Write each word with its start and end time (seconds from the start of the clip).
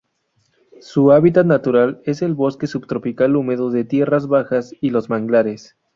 Su 0.79 1.11
hábitat 1.11 1.45
natural 1.45 2.01
es 2.05 2.23
el 2.23 2.33
bosque 2.33 2.65
subtropical 2.65 3.35
húmedo 3.35 3.69
de 3.69 3.83
tierras 3.85 4.25
bajas 4.25 4.73
y 4.81 4.89
los 4.89 5.11
manglares. 5.11 5.77